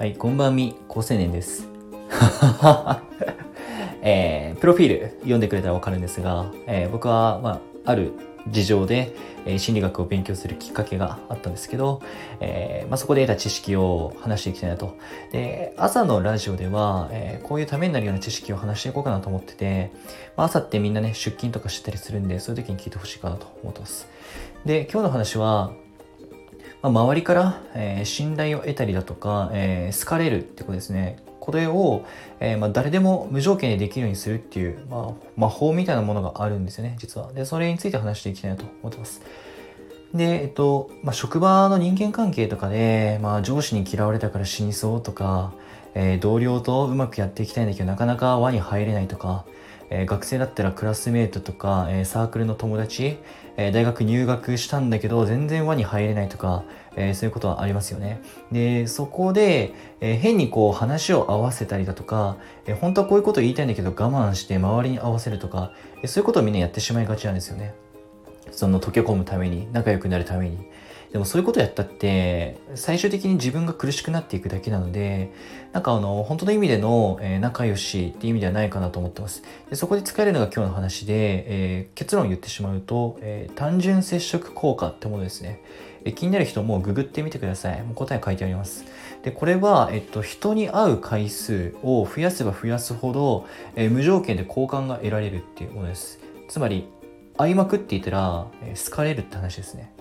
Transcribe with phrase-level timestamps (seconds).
[0.00, 1.68] はい、こんばんみ、高青年です。
[4.00, 8.14] えー、プロフィール読んでくれたらわかるんですが、えー僕は、まあ、ある
[8.48, 9.12] 事情で、
[9.44, 12.00] えー心理学を勉強するきっかけがあったんですけど、
[12.40, 14.96] えーまあ、そこで得た知識を話していきたいなと。
[15.32, 19.90] で、朝のラジオでは、えーこういうためになるような知識を話していこうかなと思ってて、
[20.34, 24.08] まあ、朝ってみんなね、出勤とかしてたりするんで、そういう時に聞いてほしいかなと思ってます。
[24.64, 25.72] で、今日の話は、
[26.82, 31.18] まあ、周りから、えー信頼を得たりだとか、えー好かれるってことですね。
[31.40, 32.04] これを、
[32.38, 37.32] えーまあ、誰でも無条件でできるようにするっていう、まあ、魔法みたいなものがあるんですよね、実は。
[37.32, 39.22] で、それについて話していきたいなと思ってます。
[40.14, 45.52] で、えっと、まあ、職場の人間関係とかで、まあ、上司に嫌われたから死にそうとか、
[45.94, 49.44] えー同僚とうまくやっていきたいんだけど、なかなか輪に入れないとか、
[49.90, 53.18] えー学生だったらクラスメートとか、えーサークルの友達、
[53.56, 56.64] え大学入学したんだけど、全然輪に入れないとか、
[56.96, 58.22] えそういうことはありますよね。
[58.52, 67.74] で、そこで、え変にこう話を合わせたりだとか、え本当はこういうこと言いたいんだけど我慢して周りに合わせるとか、えそういうことをみんなやってしまいがちなんですよね。
[68.52, 70.58] その溶け込むために、仲良くなるために。
[71.12, 75.32] でもそういうことやったって、最終的に自分が苦しくなっていくだけなので、
[75.72, 79.42] なんかあの、本当の意味での、えー仲良しって意味ではないかなと思ってます。
[79.68, 81.14] でそこで使えるのが今日の話で、
[81.78, 85.62] えー結論言ってしまうと、えー単純接触効果ってものですね。
[86.04, 87.82] えー気になる人もググってみてください。
[87.82, 88.84] もう答え書いてあります。
[89.24, 96.20] で、これは、えっと、人に会う回数を増やせば増やすほど、えー無条件で好感が得られるっていうものです。
[96.48, 96.86] つまり、
[97.36, 99.92] 会いまくっていたら、えー好かれるって話ですね。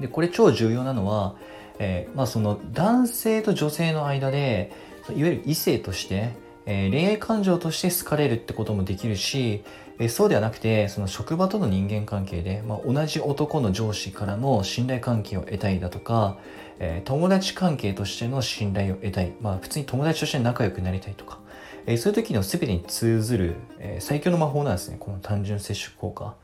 [0.00, 1.36] で、これ超重要なのは、
[1.78, 4.72] えーまあその男性と女性の間で、
[5.08, 6.34] いわゆる異性として、
[6.66, 9.64] えー恋愛感情として好かれるってこともできるし、
[9.98, 16.38] えーそうではなくて、その職場との人間関係で、まあ、同じ男の上司からの信頼関係を得たいだとか、
[16.78, 19.32] え友達関係としての信頼を得たい。
[19.40, 21.38] まあ普通に友達として仲良くなりたいとか、
[21.86, 24.96] えーそういう時の全てに通ずる、えー最強の魔法なんですね。
[24.98, 26.34] この単純接触効果。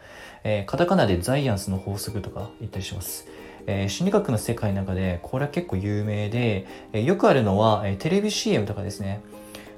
[0.45, 3.27] えーカタカナでザイアンスの法則とか言ったりします。
[3.67, 9.21] えー心理学の世界の中でこれは結構有名で、えーよくあるのは、えーテレビ CM とかですね。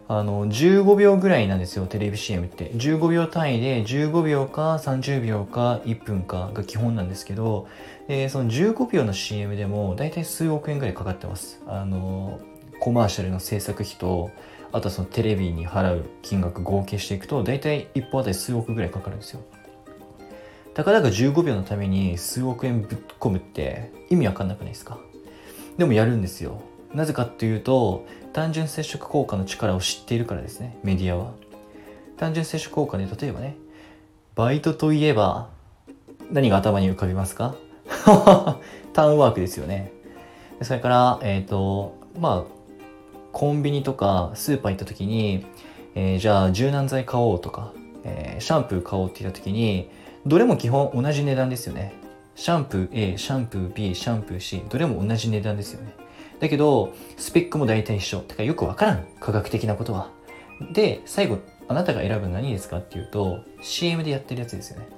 [0.09, 2.73] あの、15秒ぐらいなんですよ、テレビ CM って。
[2.73, 7.69] 15秒単位で15秒か30秒か1分かが基本なんですけど、
[8.09, 11.63] えーその15秒の CM でも大体数億円ぐらいかかってます。
[11.69, 12.41] あの、
[12.81, 14.31] コマーシャルの制作費と、
[14.73, 19.41] あとはそのテレビに払う金額合計していくと、大体1本あたり数億ぐらいかかるんですよ。
[20.75, 24.99] たかだか15秒のために数億円ぶっ込むって意味わかんなくないですか？
[25.77, 26.61] でもやるんですよ。
[26.95, 31.33] なぜかっていうと、単純接触効果の力を知っているからですね、メディアは。
[32.17, 33.57] 単純接触効果で例えばね、
[34.37, 35.49] バイトといえば、
[36.31, 37.55] 何が頭に浮かびますか？
[38.93, 39.93] ターンワークですよね。
[40.63, 42.60] それから、えっ、と、まあ、
[43.33, 45.47] コンビニとかスーパー行った時に、
[45.95, 47.73] えーじゃあ柔軟剤買おうとか、
[48.05, 49.91] えーシャンプー買おうって言った時に、
[50.27, 51.95] どれも基本同じ値段ですよね。
[52.35, 55.95] シャンプー A、シャンプー B、シャンプー C、どれも同じ値段ですよね。
[56.39, 58.21] だけど、スペックも大体一緒。
[58.21, 59.05] てかよくわからん。
[59.21, 60.11] 科学的なことは。
[60.73, 61.39] で、最後、
[61.69, 64.89] あなたが選ぶ何ですかっていうと、CM でやってるやつですよね。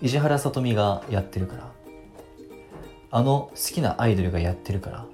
[0.00, 1.72] 石原さとみがやってるから。
[3.10, 5.06] あの好きなアイドルがやってるから、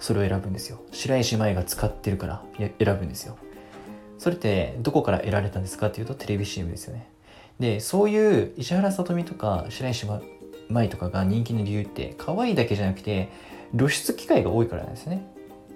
[0.00, 0.80] それを選ぶんですよ。
[0.90, 3.38] 白石麻衣が使ってるから選ぶんですよ。
[4.18, 7.08] それってどこから得られたんですかっていうとテレビ CM ですよね。
[7.58, 10.20] で、そういう石原さとみとか白石麻
[10.68, 13.28] 衣とかが人気の理由って可愛いだけじゃなくて
[13.76, 15.26] 露出機会が多いからなんですね。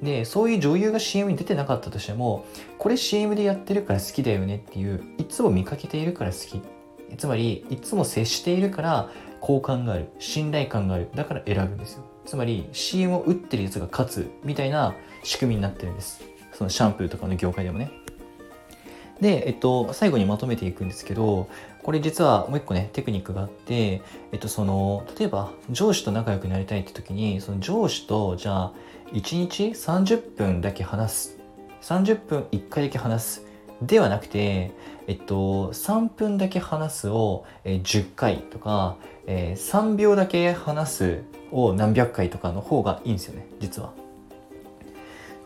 [0.03, 2.45] で、そういう女優が CM に出てなかったとしても、
[2.79, 6.63] これ CM でやってるから好きだよねっていう、いつも見かけているから好き。
[7.17, 9.11] つまり、いつも接しているから
[9.41, 10.11] 好感がある。
[10.19, 11.09] 信頼感がある。
[11.15, 12.05] だから選ぶんですよ。
[12.27, 14.31] つまり、CM を打ってるやつが勝つ。
[14.45, 16.23] みたいな仕組みになってるんです。
[16.53, 17.91] そのシャンプーとかの業界でもね。
[19.21, 21.49] で、えっと、最後にまとめていくんですけど、
[21.83, 28.73] これ実はもう一個ね、テクニックがあって、えっと、その、例えば、上司と仲良くなりたいって時に、その上司と、じゃあ、
[29.13, 31.39] 1日30分だけ話す。
[31.83, 33.47] 30分1回だけ話す。
[33.83, 34.73] ではなくて、
[35.07, 43.93] えっと、3分だけ話すを、えー10回とか、えー3秒だけ話すを何百回とかの方がいいんですよね、実は。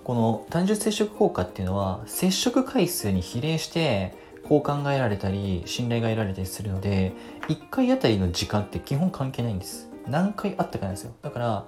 [0.04, 4.14] この単純接触効果っていうのは接触回数に比例して
[4.48, 7.12] 好感が得られたり信頼が得られたりするので
[7.48, 9.90] 1回あたりの時間って基本関係ないんです。
[10.06, 11.12] 何回会ったかなんですよ。
[11.20, 11.66] だから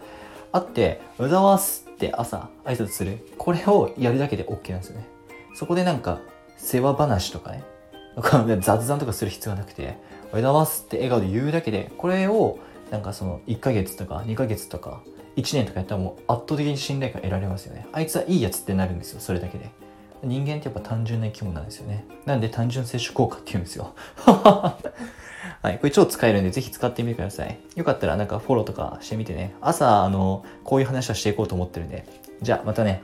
[0.52, 3.28] 会って「うざいます」って朝挨拶する。
[3.36, 5.06] これをやるだけで OK なんですよね。
[5.52, 6.20] そこでなんか
[6.62, 7.64] 世話話とかね
[8.60, 12.58] 雑談とかする必要はなくて「おはようございます」って笑顔で言うだけでこれを
[12.90, 15.00] なんかその1ヶ月とか2ヶ月とか
[15.36, 17.86] 1年とかやったらもう圧倒的に信頼感得られますよね。
[17.92, 19.70] あいつはいいやつってなるんですよ、それだけで。
[20.22, 22.04] 人間ってやっぱ単純な生き物なんですよね。
[22.26, 23.94] なんで単純接触効果って言うんですよ。
[24.26, 24.76] は
[25.64, 25.78] い。
[25.78, 27.58] これ超使えるんで、ぜひ使ってみてください。
[27.76, 29.54] よかったらなんかフォローとかしてみてね。
[29.60, 32.06] 朝、あの、こういう話はしていこうと思ってるんで。
[32.42, 33.02] じゃあ、またね。